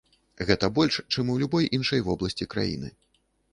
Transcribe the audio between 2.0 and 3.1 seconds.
вобласці краіны.